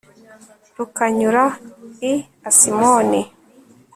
rukanyura 0.77 1.43
i 2.11 2.13
asimoni 2.49 3.21